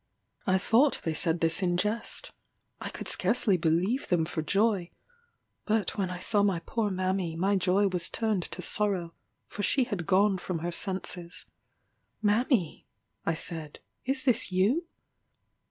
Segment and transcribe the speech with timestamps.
[0.47, 2.31] I thought they said this in jest
[2.79, 4.89] I could scarcely believe them for joy;
[5.63, 9.13] but when I saw my poor mammy my joy was turned to sorrow,
[9.45, 11.45] for she had gone from her senses.
[12.19, 12.87] "Mammy,"
[13.27, 14.87] I said, "is this you?"